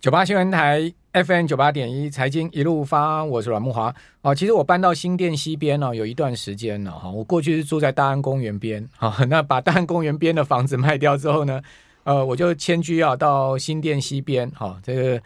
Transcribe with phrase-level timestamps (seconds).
[0.00, 3.92] 九八新闻台 FM 九八点一财经一路发，我是阮慕华。
[4.20, 7.10] 哦，其实我搬到新店西边呢，有一段时间了哈。
[7.10, 11.60] 我过去是住在大安公园边，好， 那把大安公园边的房子卖掉之后呢，
[12.04, 14.48] 呃，我就迁居啊到新店西边。
[14.50, 15.20] 哈，这个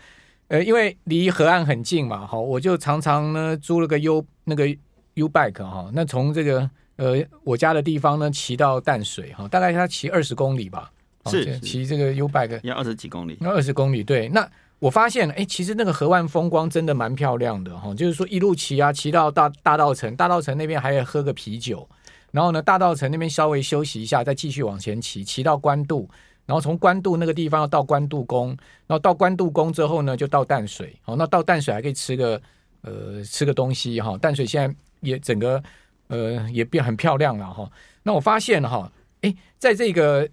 [0.48, 4.66] 呃，因为离河岸很近嘛，好，我就常常呢租了个 U 那个
[5.14, 10.90] U bike 哈，那从这个呃我家的地方呢骑到淡水哈，大概要骑二十公里吧。
[11.26, 14.02] 是骑这个 U bike 要二十几公里，要二十公里。
[14.02, 14.44] 对，那
[14.82, 17.94] 我发现，哎，其实那个河湾风光真的蛮漂亮的哈。
[17.94, 21.88] 就是说，一路骑啊，骑到大大稻城，大稻城那边还要喝个啤酒，
[22.32, 26.10] 然后呢，大稻城那边稍微休息一下，再继续往前骑，骑到官渡，
[26.46, 28.48] 然后从官渡那个地方要到官渡宫，
[28.88, 30.98] 然后到官渡宫之后呢，就到淡水。
[31.02, 32.42] 好，那到淡水还可以吃个
[32.80, 34.18] 呃吃个东西哈。
[34.18, 35.62] 淡水现在也整个
[36.08, 37.70] 呃也变很漂亮了哈。
[38.02, 40.28] 那我发现哈，哎，在这个。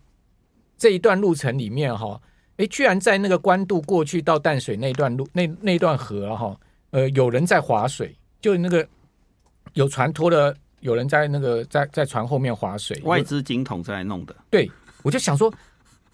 [0.81, 2.17] 这一段路程里面哈，
[2.59, 6.55] 哎，居然在那个官渡过去到淡水那段路那那段河哈，
[6.91, 8.85] 呃，有人在划水，就那个
[9.75, 14.35] 有船拖的，有人在那个在在船后面划水，外资金桶在弄的。
[14.49, 14.69] 对，
[15.03, 15.49] 我就想说，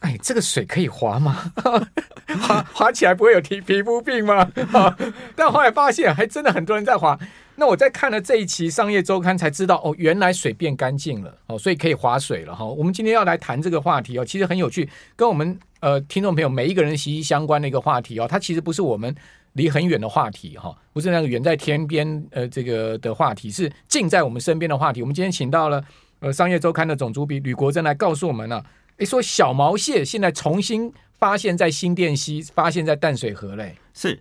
[0.02, 1.52] 哎，这个水可以划吗？
[2.40, 4.48] 划划起来不会有皮皮肤病吗？
[5.36, 7.18] 但后来发现还真的很多人在划。
[7.56, 12.66] 那我在看了这一期《商业周刊》才知道，哦，原来水变干净了，哦，所以可以划水了哈。
[12.66, 18.28] 我们今天要来谈这个话题哦，其实很有趣，跟我们呃听众朋友每一个人息息相关的一个话题哦。
[18.28, 19.16] 它其实不是我们
[19.54, 25.04] 离很远的话题哈，不是那个远在天边呃这个的话题，是近在我们身边的话题。
[25.04, 25.86] 我们今天请到了
[26.22, 28.64] 呃《商业周刊》的总主笔吕国珍来告诉我们呢，
[28.98, 34.20] 诶，说小毛蟹现在重新发现，在新店溪，发现在淡水河嘞，是。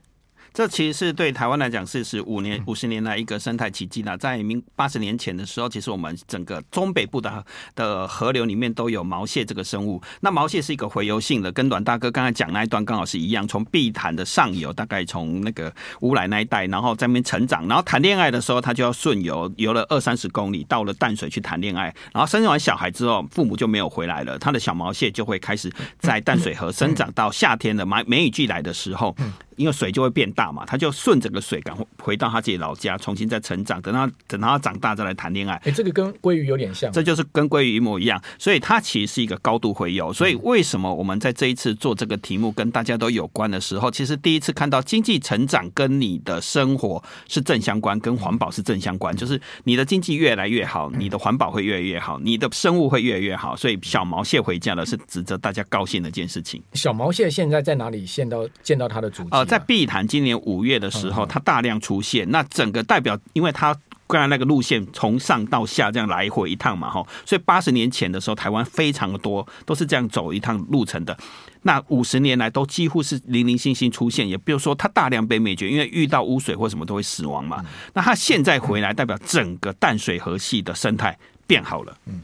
[0.54, 4.16] 这其实是对台湾来讲是是五年五十年来一个生态奇迹了。
[4.16, 10.00] 在明八十年前的时候，其实我们整个中北部的的河流里面都有毛蟹这个生物。
[10.20, 13.48] 那毛蟹是一个洄游性的，跟阮大哥刚才讲那一段刚好是一样。
[13.48, 21.92] 从碧潭的上游，大概从那个乌来那一带，然后在那边成长，然后谈恋爱的时候，它就要顺游游了二三十公里，到了淡水去谈恋爱。
[22.12, 27.10] 然后生完小孩之后，父母就没有回来了，他的小毛蟹就会开始在淡水河生长。
[27.12, 29.16] 到夏天的梅梅雨季来的时候。
[29.56, 33.80] 因为水就会变大嘛，他就顺着个水赶回到他自己老家，重新再成长。
[33.82, 35.54] 等他等到他长大再来谈恋爱。
[35.64, 38.20] 哎，这个跟鲑鱼有点像，这就是跟鲑鱼一模一样。
[38.38, 40.12] 所以它其实是一个高度洄游。
[40.12, 49.14] 所以为什么我们在这一次做这个题目跟大家都有关的时候，其实第一次看到经济成长跟你的生活是正相关，跟环保是正相关。
[49.16, 53.54] 就是你的经济越来越好，你的环保会越来越好，你的生物会越来越好。
[53.56, 56.62] 所以小毛蟹回家了是值得大家高兴的一件事情。
[56.72, 59.43] 小毛蟹现在在哪里见到见到它的足迹？
[59.44, 62.30] 在碧潭，今年五月的时候，它大量出现。
[62.30, 71.16] 那整个代表，因为它刚才那个路线从上到下这样来回一趟嘛，哈，所以八十年前的时候，台湾非常的多都是这样走一趟路程的。
[71.62, 77.64] 那五十年来都几乎是零零星星出现，也比如说它大量被灭绝，因为遇到污水或什么都会死亡嘛。
[77.94, 81.96] 那它现在回来，代表整个淡水河系的生态变好了。
[82.06, 82.20] 嗯。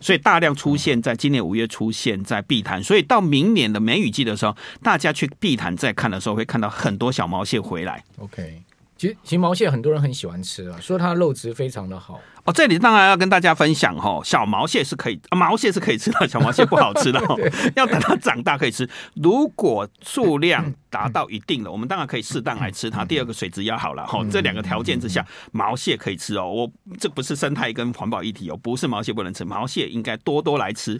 [0.00, 8.02] 所以大量出现在今年五月出现在碧潭，所以到明年的梅雨季的时候，大家去碧潭再看的时候，会看到很多小毛蟹回来。
[8.18, 8.62] OK。
[9.00, 12.20] 其实，其实毛蟹很多人很喜欢吃啊，说它的肉质非常的好。
[12.44, 17.18] 哦，这里当然要跟大家分享哈，小毛蟹是可以，毛蟹是可以吃的，小毛蟹不好吃的，
[17.76, 18.86] 要等它长大可以吃。
[19.14, 23.02] 如果数量达到一定的，我们当然可以适当来吃它。
[23.02, 26.46] 第二个水质要好了哈，这两个条件之下，毛蟹可以吃哦。
[26.50, 30.98] 我这不是生态跟环保议题哦，不是毛蟹不能吃，毛蟹应该多多来吃。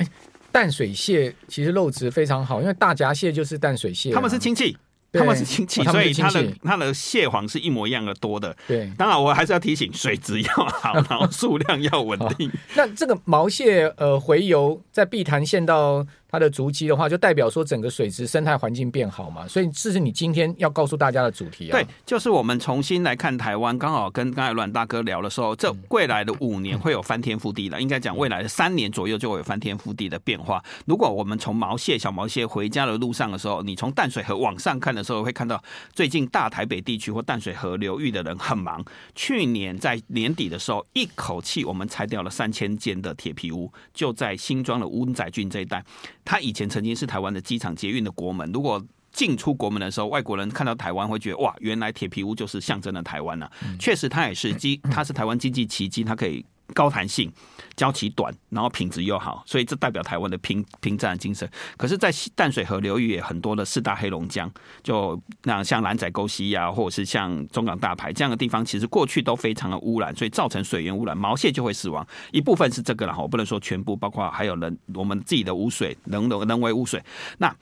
[0.50, 4.75] 淡水蟹其实肉质非常好，因为大闸蟹就是淡水蟹，他们是亲戚。
[5.12, 8.56] 他们是亲戚，所以它的它的蟹黄是一模一样的多的。
[8.66, 12.50] 对，当然我还是要提醒，水质要好， 然后数量要稳定。
[12.75, 16.06] 那这个毛蟹呃回游在碧潭县到。
[16.30, 21.72] 它的足迹的话，就代表说整个水质生态环境变好嘛，所以这是你今天要告诉大家的主题啊。
[21.72, 30.62] 对，就是我们重新来看台湾，刚好跟刚才阮大哥聊的时候，这未来的五年会有翻天覆地的， 应该讲未来的三年左右就会有翻天覆地的变化。
[30.86, 38.84] 如果我们从毛蟹、小毛蟹回家的路上的时候，你从淡水河往上看的时候，会看到最近大台北地区或淡水河流域的人很忙。
[39.14, 45.84] 去年在年底的时候，一口气我们拆掉了三千间的铁皮屋，就在新庄的温仔郡这一带。
[46.31, 48.81] 它以前曾经是台湾的机场捷运的国门，如果
[49.11, 53.53] 进出国门的时候，外国人看到台湾会觉得哇，原来铁皮屋就是象征了台湾呐、啊。
[53.81, 56.47] 确实，它也是机，它是台湾经济奇迹，它可以。
[56.75, 57.32] 高弹性，
[57.76, 61.49] 交期短，然后品质又好，所以这代表台湾的拼拼战精神。
[61.76, 64.50] 可是，在淡水河流域也很多的四大黑龙江，
[64.82, 72.06] 就那像兰仔沟溪啊，或者是像中港大排这样的地方，其实过去都非常的污染，所以造成水源污染，毛蟹就会死亡。
[72.32, 77.02] 一部分是这个了哈，我不能说全部，包括还有人我们自己的污水，人人人为污水。
[77.38, 77.55] 那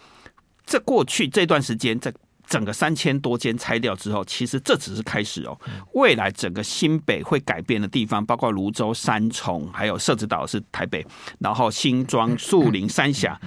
[0.66, 2.12] 这过去这段时间，在
[2.48, 5.56] 整个三千多间拆掉之后，其实这只是开始哦。
[5.94, 11.06] 未来整个新北会改变的地方，包括泸州、三重，还有设置岛是台北，
[11.38, 13.38] 然后新庄、树林、三峡、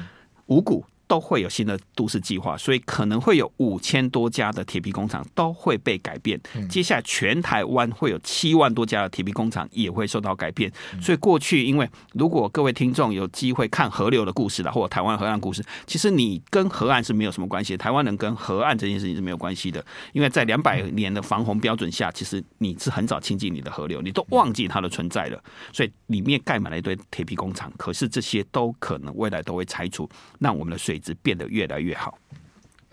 [0.45, 0.85] 五股。
[1.11, 6.39] 都会有新的都市计划，所以可能会有五千多家的铁皮工厂都会被改变。
[6.69, 10.71] 接下来全台湾会有七万多家的铁皮工厂也会受到改变。
[11.01, 17.75] 所以过去，因为如果各位听众有机会看河流的故事的，或者台湾河岸故事，其实你跟河岸是没有什么关系。
[17.75, 25.43] 台湾人跟河岸这件事情是没有关系的，因为在两百年的防洪标准下，其实你是很早亲近你的河流，你都忘记它的存在了。
[25.73, 30.09] 所以里面盖满了一堆铁皮工厂，可是这些都可能未来都会拆除，
[30.39, 32.17] 让我们的水变得越来越好。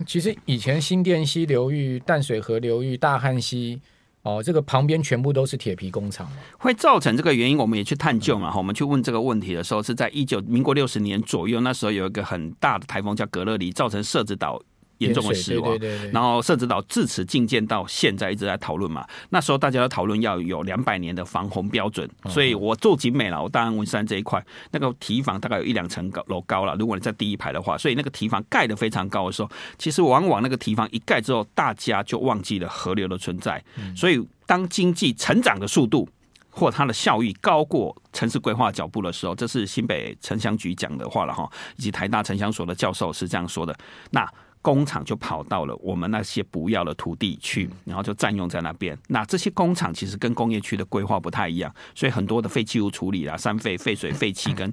[0.06, 3.80] 其实以前新店溪流域、淡水河流域、大汉溪
[4.22, 8.54] 哦，这个旁边全部都是铁皮工厂，会造成这个原因，我们也去探究嘛。
[8.56, 14.60] 我们去问这个问题的时候，是在一九民国六十年左右，那时候有一个很大的台风叫格勒里，造成设置岛。
[14.98, 15.78] 严重的死亡，
[16.12, 19.06] 然后甚至到自此进建到现在一直在讨论嘛。
[19.30, 26.74] 那时候大家都讨论要有两百年的防洪标准，所以我住景美了，我大安文山这一块那个堤防大概有一两层高楼高了。
[26.78, 33.62] 如果你在第一排的话，所以那个堤防盖得非常高的时候，其实往往那个堤防一盖之后，大家就忘记了河流的存在。
[33.96, 36.08] 所以当经济成长的速度
[36.50, 43.76] 或它的效益高过城市规划脚步的时候，这是新北城乡局讲的话了哈，以及台大城乡所的教授是这样说的。
[44.10, 44.28] 那
[44.62, 48.96] 工厂就跑到了我们那些不要的土地去，然后就占用在那边。
[49.08, 54.72] 那这些工厂其实跟工业区的规划不太一样，所以很多的废弃物处理啦、三废、废水、废气 跟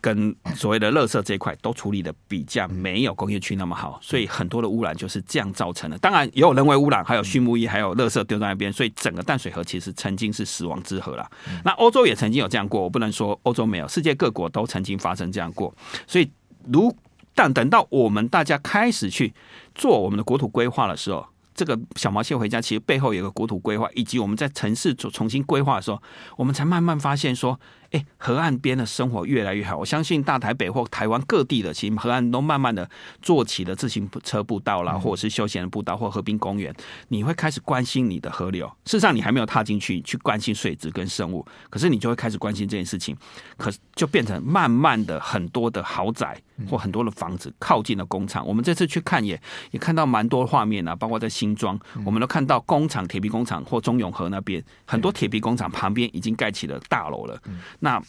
[0.00, 5.98] 跟所谓的垃圾这一块都处理的比较没有工业区那么好，所以很多的污染就是这样造成的。
[5.98, 11.30] 当然也有人为污染，还有畜牧业，还有垃圾丢在那边，所以整个淡水河其实曾经是死亡之河啦。
[11.64, 15.74] 那欧洲也曾经有这样过，我不能说欧洲没有，世界各国都曾经发生这样过。
[16.06, 16.30] 所以
[16.70, 16.94] 如
[17.34, 19.32] 但等到我们大家开始去
[19.74, 26.02] 做我们的国土规划的时候，这个小毛线回家其实背后有个国土规划，以及我们在城市重重新规划的时候，
[26.36, 27.58] 我们才慢慢发现说。
[27.90, 29.76] 哎，河岸边的生活越来越好。
[29.76, 32.88] 我相信大台北或台湾各地的，其实河岸都慢慢的
[33.20, 36.72] 做起了自行车步道啦，或者是休闲的步道或河滨公园。
[37.08, 38.66] 你会开始关心你的河流。
[38.84, 43.16] 事实上，你还没有踏进去去关心水质跟生物，可是你就会开始关心这件事情。
[43.56, 48.46] 可是就变成慢慢的很多的豪宅或很多的房子靠近了工厂。
[48.46, 49.40] 我们这次去看也
[49.72, 57.36] 也看到蛮多画面啊，包括在新庄，我们都看到工厂铁皮工厂或中永和那边很多铁皮工厂旁边已经盖起了大楼了。
[57.80, 58.02] 那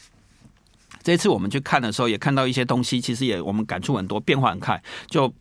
[1.03, 4.81] 这次我们去看的时候，也看到一些东西，其实也我们感触很多，变化很快。
[5.07, 5.33] 就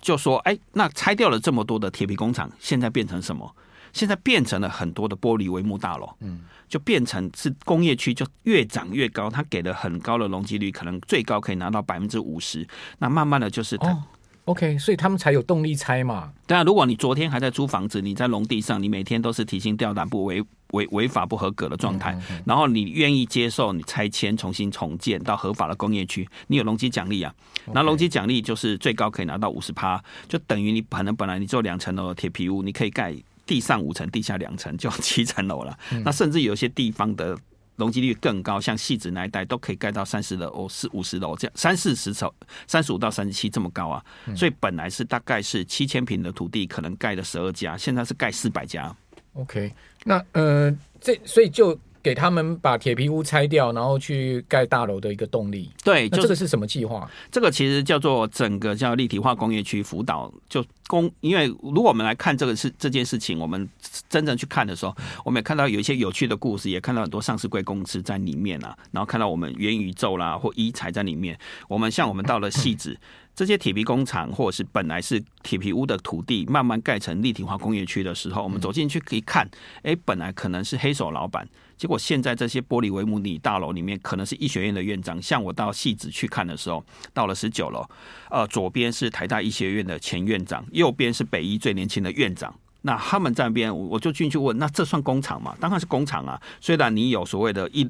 [0.00, 3.54] 就说，哎，那拆掉了这么多的铁皮工厂，现在变成什么？
[3.92, 12.66] 现在变成了很多的玻璃帷幕大楼，嗯，就变成是工业区，就越长越高，它给了很高的容积率，可能最高可以拿到百分之五十。
[12.98, 13.88] 那慢慢的就是它。
[13.90, 14.02] 哦
[14.46, 16.32] OK，所以他们才有动力拆嘛。
[16.46, 20.40] 对啊，如果你昨天还在租房子，你在农地上，你每天都是提心吊胆、不违
[20.70, 27.34] 违违法不合格的状态.然后你愿意接受你拆迁、重新重建到合法的工业区，你有容积奖励啊。
[27.72, 33.12] 那容积奖励就是最高可以拿到五十趴，就等于你可能本来你做两层楼的铁皮屋，你可以盖
[33.44, 35.76] 地上五层、地下两层，就七层楼了。
[35.90, 37.36] 嗯、那甚至有些地方的。
[37.76, 42.30] 容积率更高，像汐止那一带都可以盖到三十楼哦，四五十楼这样，三四十层，
[42.66, 44.04] 三十五到三十七这么高啊！
[44.34, 48.94] 所以本来是大概是七千平的土地，可能盖了十二家，现在是盖四百家。
[49.34, 49.72] OK，
[50.04, 51.78] 那呃，这所以就。
[52.06, 55.68] 给他们把铁皮屋拆掉，然后去盖大楼的一个动力。
[55.82, 57.10] 对，这个是什么计划？
[57.32, 61.10] 这个其实叫做整个叫立体化工业区辅导，就工。
[61.20, 63.68] 因为如果我们来看这个事这件事情，我们
[64.08, 64.94] 真正去看的时候，
[65.24, 71.36] 我们也看到有一些有趣的故事，也看到很多上市贵公司在里面啊，然后看到我们元宇宙啦或一材在里面。
[71.66, 72.96] 我们像我们到了汐止。
[73.36, 79.46] 这些铁皮工厂，或者是本来是铁皮屋的土地，慢慢盖成立体化工业区的时候，我们走进去可以看，
[79.82, 85.20] 哎，本来可能是黑手老板，结果现在这些玻璃帷幕里大楼里面，可能是医学院的院长。
[85.20, 87.86] 像我到戏子去看的时候，到了十九楼，
[88.30, 92.58] 呃，左边是台大医学院的前院长，右边是北医最年轻的院长。
[92.80, 95.54] 那他们在那边，我就进去问，那这算工厂吗？
[95.60, 97.86] 当然是工厂啊，虽然你有所谓的一。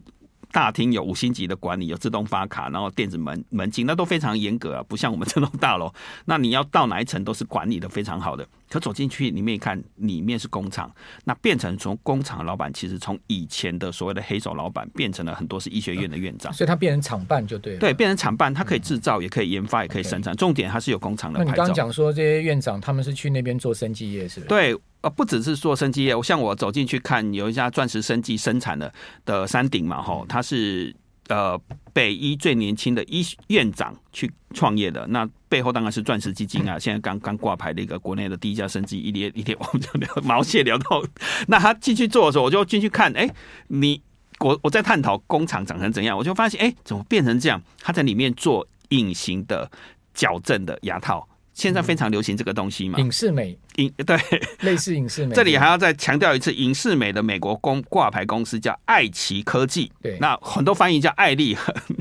[0.57, 5.93] 大厅有五星级的管理，有自动发卡，然后电子门门禁，那都非常严格啊，不像我们这栋大楼。
[6.25, 8.49] 那你要到哪一层都是管理的非常好的。
[8.71, 10.91] 可走进去里面一看，里面是工厂，
[11.25, 17.79] 那变成从工厂的老板，其实从以前的所谓的黑手老板，变成了很多是医学院的院长，所以他变成厂办就对了。
[17.79, 20.35] 对，变成厂办，他可以制造，也可以研发，也可以生产。
[20.37, 21.51] 重点还是有工厂的牌照。
[21.51, 24.81] 那你刚刚讲说这些院长他们是去那边做生技业，是不是？
[25.11, 28.93] 不只是做生技业，像我走进去看，有一家钻石生技生产的
[29.25, 30.95] 的山顶嘛，吼，它是
[31.29, 31.61] 呃
[31.93, 35.07] 北医最年轻的医院长去创业的。
[35.09, 41.03] 那背后当然是钻石基金啊，现在刚刚挂牌的一个国内的第一家生技一列一列， 我们就聊毛蟹聊到，
[41.49, 43.29] 那他进去做的时候，我就进去看，哎，
[43.69, 44.01] 你
[44.41, 47.63] 我我在探讨工厂长成怎样，我就发现，哎，怎么变成这样？
[47.81, 49.71] 他在里面做隐形的
[50.15, 51.27] 矫正的牙套。
[51.57, 52.99] 现在非常流行这个东西嘛？
[52.99, 54.15] 影视美，影对，
[54.61, 55.35] 类似影视美。
[55.35, 59.91] 这里还要再强调一次，影视美的美国公挂牌公司叫爱奇科技。
[60.03, 61.57] 对，那很多翻译叫爱立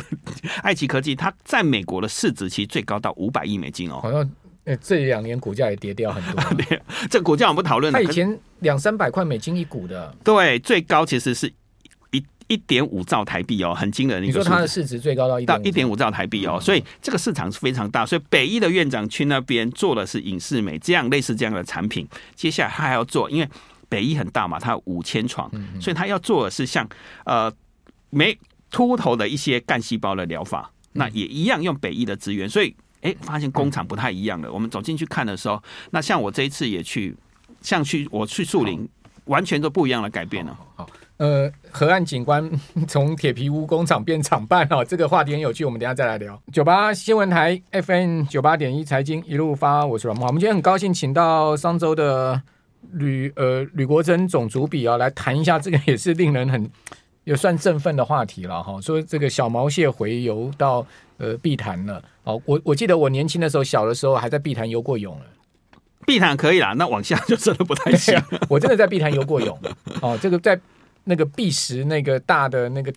[0.62, 4.02] 爱奇科技，它在美国的市值其实最高到五百亿美金哦。
[4.02, 4.30] 好像
[4.66, 6.44] 呃，这两年股价也跌掉很多。
[6.68, 7.98] 对，这股价我们不讨论了。
[7.98, 11.52] 它以前两三百块美金一股的，对，最高其实是。
[12.48, 14.22] 一点五兆台币哦，很惊人。
[14.22, 18.06] 你说它的市值最高到一到一点五兆台币哦，所以这个市场是非常大。
[18.06, 22.08] 所以北医的院长去那边做的是影视美这样类似这样的产品。
[22.36, 23.50] 接下来他还要做，因为
[23.90, 25.50] 北医很大嘛，它五千床，
[25.82, 26.88] 所以他要做的是像
[27.26, 27.52] 呃
[28.12, 28.38] 没
[28.70, 32.48] 秃头的一些干细胞的疗法，那也一样用北医的资源。
[32.48, 34.52] 所以哎，发现工厂不太一样了。
[34.52, 37.16] 我们走进去看的时候，那像我这一次也去，
[37.62, 38.88] 像去我去树林，
[39.26, 40.56] 完全都不一样的改变了。
[40.76, 40.88] 好。
[41.18, 42.52] 呃，河岸景观
[42.90, 46.38] 从铁皮屋工厂变厂办哦，这个话题很有趣，我们等下再来聊。
[46.52, 50.28] 九八新闻台 FM 九八点一财经一路发，我是阮慕驊。
[50.28, 52.42] 我们今天很高兴请到商周的
[52.92, 56.70] 吕呃吕国珍总主笔啊，来谈一下这个也是令人很
[57.24, 58.82] 也算振奋的话题了哈。
[58.82, 60.86] 说这个小毛蟹回游到
[61.18, 65.26] 呃碧潭了哦，我我记得我年轻的时候小的时候还在碧潭游过泳了。
[66.06, 68.22] 碧潭可以啦，那往下就真的不太行。
[68.50, 69.58] 我真的在碧潭游过泳
[70.02, 70.60] 哦，这个在。
[71.06, 72.92] 那个碧石那个大的那个，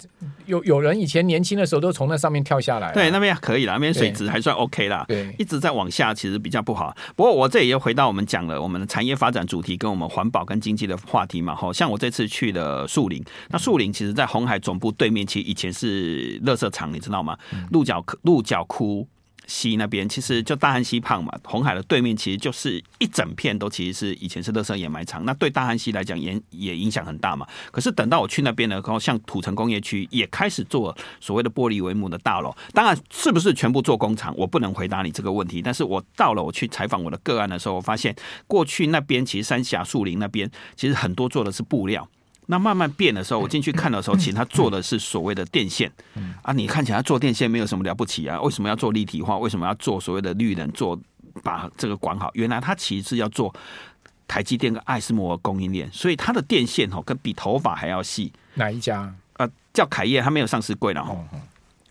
[0.46, 2.92] 有有人以前年轻的时候都从那上面跳下来。
[2.92, 5.04] 对，那边可以啦，那边水质还算 OK 啦。
[5.06, 6.96] 对，一直在往下，其实比较不好。
[7.14, 11.54] 不过我这里又回到我们讲了我们的产业发展主题，跟我们环保跟经济的话题嘛。
[11.54, 17.36] 好像我这次去了树林，那树林其实在红海总部对面，其实以前是垃圾场，你知道吗？
[17.70, 19.06] 鹿角鹿角窟。
[19.48, 27.44] 溪那边其实就大汉溪旁嘛，红海的对面其实就是一整片都其实是以前是垃圾掩埋场，那对大汉溪来讲也也影响很大嘛。
[27.72, 35.60] 可是等到我去那边呢，然后像土城工业区也开始做所谓的玻璃帷幕的大楼，当然是不是全部做工厂，我不能回答你这个问题。
[35.62, 38.14] 但是我到了我去采访我的个案的时候，我发现
[38.46, 42.06] 过去那边其实三峡树林那边其实很多做的是布料。
[42.50, 45.92] 那慢慢变的时候，我进去看的时候，其实他做的是所谓的电线
[46.42, 46.50] 啊。
[46.52, 48.40] 你看起来做电线没有什么了不起啊？
[48.40, 49.36] 为什么要做立体化？
[49.36, 50.70] 为什么要做所谓的绿能？
[50.72, 50.98] 做
[51.42, 52.30] 把这个管好？
[52.32, 53.54] 原来他其实是要做
[54.26, 58.32] 台积电跟艾斯摩尔供应链，所以他的电线哦，跟比头发还要细。
[58.54, 59.14] 哪一家？
[59.34, 61.14] 呃，叫凯业，他没有上市贵了哈。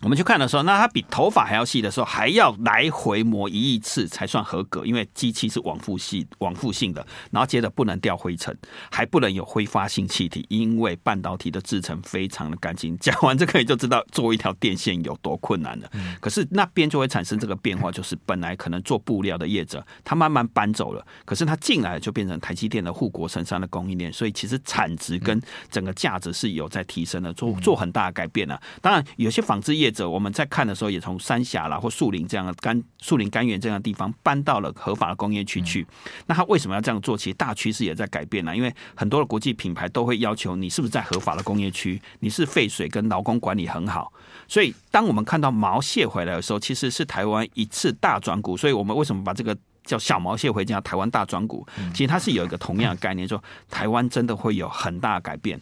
[0.00, 8.56] 我们去看的时候，那它比头发还要细的时候，还要来回磨一亿次才算合格，因为机器是往复性、往复性的，然后接着不能掉灰尘，
[8.92, 12.96] 还不能有挥发性气体，因为半导体的制成非常的干净。
[13.00, 15.90] 讲完这个，你就知道做一条电线有多困难了。
[16.20, 28.62] 可是那边就会产生这个变化，就是本来可能做布料的业者，他慢慢搬走了，可是他进来就变成台积电的护国神山的供应链，所以其实产值跟整个价值是有在提升的，做做很大的改变了。
[28.80, 29.87] 当然，有些纺织业。
[29.90, 35.86] 者我们在看的时候，也从三峡啦或树林这样的甘树林甘源这样的地方搬到了合法的工业区去。
[36.26, 37.16] 那他为什么要这样做？
[37.16, 44.12] 其实大趋势也在改变了，因为很多的国际品牌都会要求你是不是在合法的工业区，你是废水跟劳工管理很好。
[44.46, 48.56] 所以当我们看到毛蟹回来的时候，其实是台湾一次大转股。
[48.56, 50.80] 所以我们为什么把这个叫小毛蟹回家？
[50.80, 55.60] 台湾大转股，其实它是有一个同样的概念，说台湾真的会有很大的改变。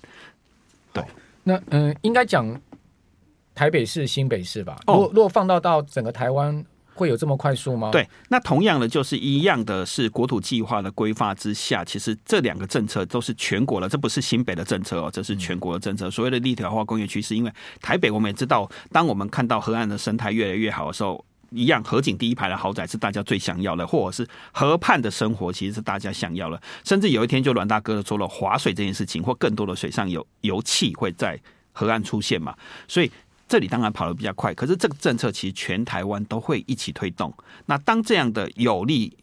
[0.93, 1.05] 对，
[1.45, 2.47] 那嗯、呃，应该讲。
[3.57, 4.79] 台北市、新北市吧。
[4.87, 6.63] 哦如果放到到整个台湾，
[6.95, 7.91] 会有这么快速吗？
[7.91, 16.11] 对，那同样的就是一样的是国土计划的规划之下，其实这两个政策都是全国的，这不是新北的政策哦，这是全国的政策。
[16.11, 26.61] 所谓的立体化工业区，是因为台北我们也知道，当我们看到河岸的生态越来越好的时候，一样河景第一排的豪宅是大家最想要的，或者是河畔的生活其实是大家想要的。
[26.85, 31.39] 甚至有一天，就阮大哥说了划水这件事情，或更多的水上油油气会在
[31.73, 32.55] 河岸出现嘛，
[32.89, 33.11] 所以。
[33.49, 37.33] 这里当然跑得比较快，可是这个政策其实全台湾都会一起推动。
[37.67, 39.17] 那当这样的有利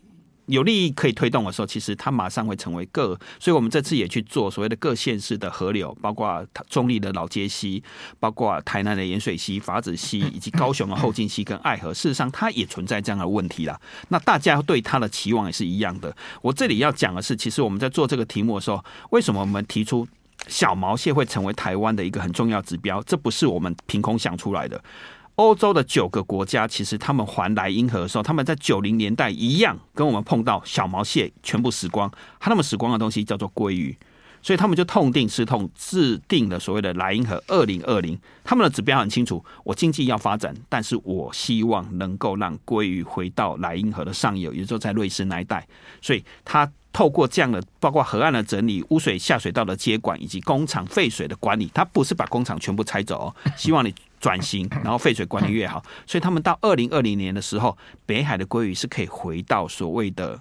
[0.46, 3.18] 有利益可以推动的时候，其实它马上会成为各。
[3.40, 7.82] 所以我们这次也去做所谓的各县市的河流，包括中立的老街溪，
[8.20, 11.94] 包括台南的盐水溪、法子溪，以及高雄的后劲溪跟爱河。
[11.94, 13.80] 事实上，它也存在这样的问题啦。
[14.10, 16.16] 那大家对它的期望也是一样的。
[16.42, 20.08] 我这里要讲的是，其实我们在做这个题目的时候，为什么我们提出？
[20.48, 24.82] 小毛蟹会成为台湾的一个很重要指标，这不是我们凭空想出来的。
[25.36, 33.98] 欧洲的九个国家，其实他们环莱茵河的时候，他们在九零年代一样跟我们碰到小毛蟹全部死光，他们死光的东西叫做鲑鱼。
[34.44, 38.20] 所以他们就痛定思痛，制定了所谓的莱茵河二零二零。
[38.44, 45.66] 他们的指标很清楚，我经济要发展，但是我希望能够让鲑鱼回到莱茵河的上游，也就是在瑞士那一带。
[46.02, 55.84] 所以他透过这样的，包括河岸的整理、污水下水道的接管以及工厂废水的管理，它不是把工厂全部拆走哦， 希望你转型， 然后废水管理越好。
[56.08, 60.40] 所以他们到二零二零年的时候，北海的鲑鱼是可以回到所谓的。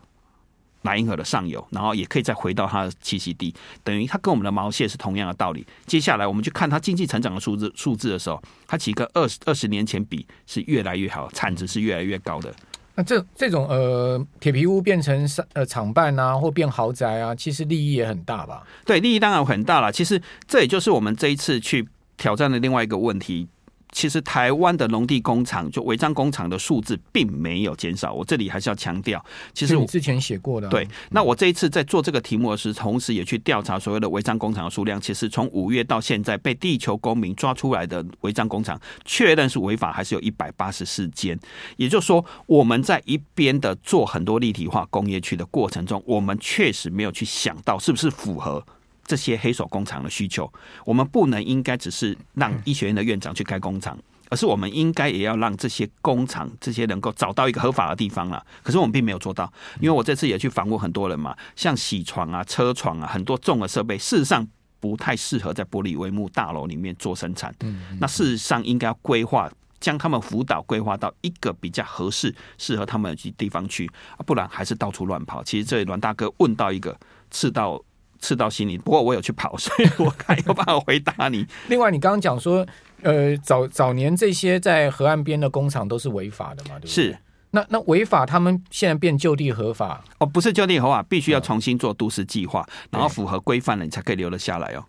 [0.85, 3.55] 莱茵河的上游，然后也可以再回到它的栖息地，
[3.85, 5.65] 等于它跟我们的毛蟹是同样的道理。
[5.87, 12.53] 接下来我们去看它经济成长的数字数字的时候，它其实跟二十二十年前比是越来越好，产值是越来越高的。
[12.95, 18.63] 那这这种呃铁皮屋变成呃厂办啊，或变豪宅啊，其实利益也很大吧？
[18.85, 19.91] 对，利益当然很大了。
[19.91, 23.49] 其实这也就是我们这一次去挑战的另外一个问题。
[23.93, 28.13] 其实台湾的农地工厂，就违章工厂的数字并没有减少。
[28.13, 29.23] 我这里还是要强调，
[29.53, 30.69] 其实我之前写过的。
[30.69, 34.99] 对，那我这一次在做这个题目的时候，同时也去调查所谓的违章工厂的数量。
[34.99, 41.39] 其实从五月到现在，被地球公民抓出来的违章工厂，确认是违法，还是有一百八十四间。
[41.77, 48.65] 也就是说，我们在一边的做很多立体化工业区的过程中，我们确实没有去想到是不是符合。
[49.05, 50.51] 这些黑手工厂的需求，
[50.85, 53.99] 我们不能应该只是让医学院的院长去开工厂，
[54.31, 58.45] 而是我们应该也要让这些工厂这些能够找到一个合法的地方了。
[58.63, 64.47] 可是我们并没有做到，因为我这次也去访问很多人嘛，像洗床啊、车床啊，很多重的设备，事实上
[64.79, 67.55] 不太适合在玻璃帷幕大楼里面做生产。
[67.61, 73.91] 嗯那事实上应该要规划，将他们辅导规划到一个比较合适、适合他们的地方去，
[74.25, 75.43] 不然还是到处乱跑。
[75.43, 76.97] 其实这里阮大哥问到一个
[77.31, 77.83] 刺到。
[78.23, 81.47] 刺到心里，不过我有去跑， 所以我看有办法回答你。
[81.69, 82.67] 另外，你刚刚讲说，
[83.03, 86.79] 呃，早早年这些在河岸边的工厂都是违法的嘛？
[86.79, 86.89] 对不对？
[86.89, 87.19] 是。
[87.55, 90.03] 那那违法，他们现在变就地合法？
[90.19, 94.83] 哦，不是就地合法，必须要重新做都市计划，然后符合规范了，你才可以留得下来哦。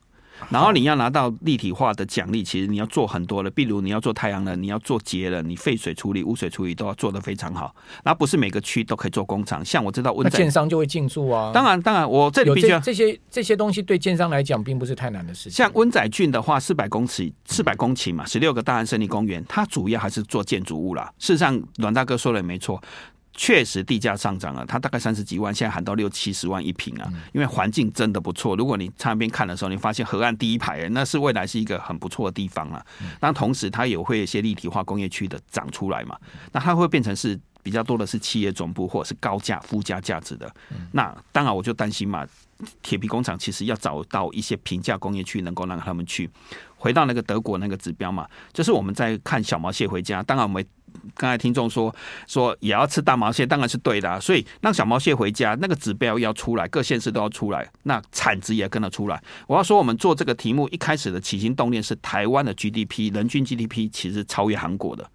[0.50, 7.74] 然后你要拿到立体化的奖励，其实你要做很多的，比如你要做太阳能，你要做节能，你废水处理、污水处理都要做得非常好。
[8.04, 11.52] 然后不是每个区都可以做工厂，像我知道温仔，建商就会进驻啊。
[11.54, 15.52] 当然，当然，我这里必须要这些这些东西对建商来讲并不是太难的事情。
[15.52, 21.12] 像温仔郡的话，四百公尺、四百公顷嘛，十六个大安森林公园，它主要还是做建筑物啦。
[21.20, 22.81] 事实上，阮大哥说的也没错。
[23.35, 27.11] 确实地价上涨了，它大概三十几万，现在喊到六七十万一平啊！
[27.33, 28.55] 因为环境真的不错。
[28.55, 32.85] 如果你在那边看的时候，你发现河岸第一排，那是未来是一个很不错的地方了。
[33.19, 36.15] 但同时，它也会有一些立体化工业区的长出来嘛，
[36.51, 40.53] 那它会变成是比较多的是企业总部或者是高价附加价值的。
[40.91, 42.27] 那当然，我就担心嘛，
[42.83, 46.29] 铁皮工厂其实要找到一些平价工业区，能够让他们去
[46.75, 48.27] 回到那个德国那个指标嘛。
[48.53, 50.63] 就是我们在看小毛蟹回家，当然我们。
[51.16, 51.94] 刚才听众说
[52.27, 54.20] 说也要吃大毛蟹，当然是对的啊。
[54.20, 59.22] 所以让小毛蟹回家，那个指标要出来，各县市都要出来，那产值也跟着出来。
[59.48, 65.10] 我要说，我们做这个题目一开始的起心动念是台湾的 GDP 人均 GDP 其实超越韩国的，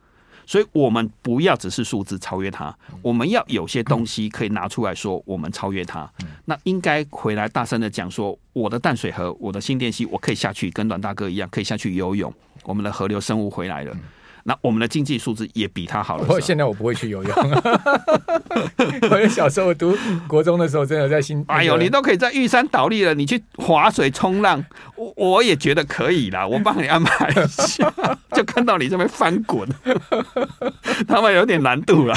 [0.47, 6.11] 所以我们不要只是数字超越它，我们要有些东西可以拿出来说我们超越它。
[6.45, 12.33] 那应该回来大声的讲说，我的淡水河，我的新店溪，我可以下去跟阮大哥一样，可以下去游泳，
[12.65, 13.97] 我们的河流生物回来了。
[14.45, 16.27] 那我们的经济素质也比他好了。
[16.29, 17.33] 我现在我不会去游泳。
[19.11, 19.97] 我小时候读
[20.27, 21.45] 国中的时候，真的在新。
[21.49, 24.65] 哎呦，你都可以在玉山倒立了，你去划水冲浪，
[24.97, 26.47] 我我也觉得可以啦。
[26.47, 27.93] 我帮你安排一下，
[28.33, 29.69] 就看到你这边翻滚，
[31.07, 32.15] 他们有点难度了。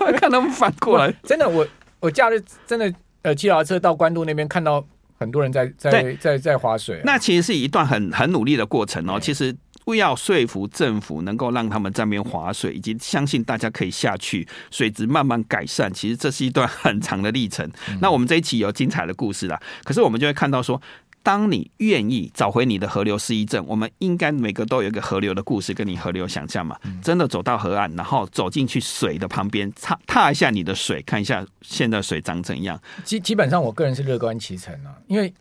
[0.00, 1.66] 我看他们翻过来，真的，我
[2.00, 4.84] 我假日真的呃骑脚车到关渡那边，看到
[5.18, 7.00] 很多人在在在在划水。
[7.04, 9.18] 那其实是一段很很努力的过程哦。
[9.20, 9.54] 其实。
[9.86, 15.92] 为要说服政府能够让他们在那边划水，以及相信大家可以下去，水质慢慢改善。
[15.92, 17.70] 其实这是一段很长的历程。
[18.00, 20.80] 那我们这一期有精彩的故事啦，可是我们就会看到说，
[21.24, 26.78] 当你愿意找回你的河流失忆症，我们应该每个都有一个河流的故事跟你河流想象嘛。
[27.02, 32.80] 真的走到河岸，然后走进去水的旁边，踏踏一下你的水，看一下现在水长怎样。
[33.02, 35.34] 基基本上，我个人是乐观其成啊，因为。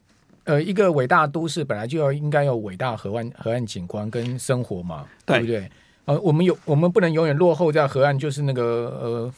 [0.45, 5.71] 呃，一个伟大都市本来就要应该有伟大河岸河岸景观跟生活嘛，对，对不对？
[6.03, 8.61] 呃，我们有我们不能永远落后在河岸，就是那个
[9.01, 9.33] 呃，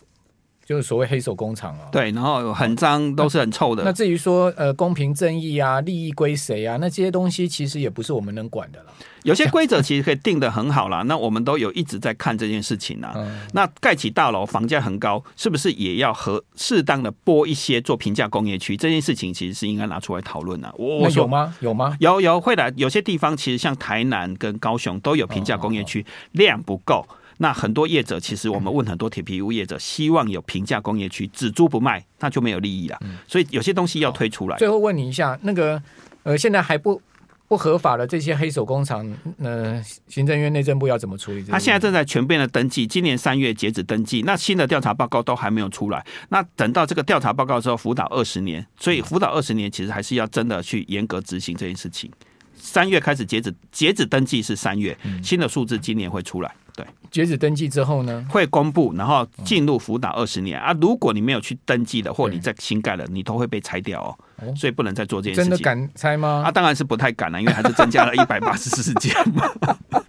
[0.66, 3.84] 就是所谓黑手工厂啊，对，然后很脏，都是很臭的。
[3.84, 6.78] 那至于说呃公平正义啊，利益归谁啊？
[6.82, 8.86] 那这些东西其实也不是我们能管的了。
[9.22, 13.16] 有些规则其实可以定的很好啦， 那我们都有一直在看这件事情啊。
[13.54, 18.76] 那盖起大楼，房价很高，是不是也要和适当的拨一些做平价工业区？
[18.76, 20.74] 这件事情其实是应该拿出来讨论的。
[20.78, 21.56] 我有吗？
[21.60, 21.96] 有吗？
[22.00, 22.74] 有有会的。
[22.76, 27.08] 有些地方其实像台南跟高雄都有平价工业区，量不够。
[27.38, 33.00] 那很多业者其实我们问很多铁皮屋业者，希望有平价工业区，只租不卖，那就没有利益了。
[33.28, 34.58] 所以有些东西要推出来。
[34.58, 35.82] 最后问你一下，那个。
[36.28, 37.00] 呃，现在还不
[37.48, 41.44] 不合法的这些黑手工厂，呃，行政院内政部要怎么处理？
[41.44, 46.04] 他现在正在全面的登记，今年三月截止登记，那新的调查报告都还没有出来。
[46.30, 52.12] 那等到这个调查报告之后，辅导二十年，所以辅导二十年其实还是要真的去严格执行这件事情。
[52.56, 56.54] 三月开始截止，截止登记是三月，新的数字今年会出来。
[56.76, 60.78] 对，截止登记之后呢，会公布，然后进入辅导二十年、嗯、啊。
[60.82, 64.12] 如果你没有去登记的，或你在新盖了，你都会被拆掉哦。
[64.46, 65.50] 哦，所以不能再做这件事情。
[65.52, 66.44] 真的敢拆吗？
[66.46, 69.50] 啊，当然是不太敢了，因为还是增加了一百八十四件嘛。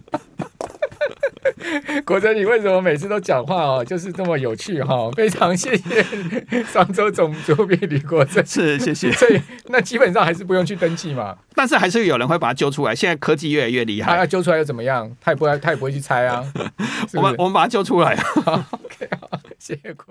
[2.05, 5.13] 国珍，你为什么每次都讲话哦，就是这么有趣哈、哦？
[5.15, 6.03] 非常谢谢
[6.63, 9.11] 上周总主编李国珍，是 谢谢。
[9.11, 12.95] 所以那基本上还是不用去登记嘛，但是还是有人会把它揪出来。
[12.95, 15.09] 现在科技越来越厉害，他要揪出来又怎么样？
[15.21, 16.43] 他也不会，他也不会去猜啊。
[17.13, 18.13] 我们我们把它揪出来。
[18.45, 20.05] OK，好，谢谢国。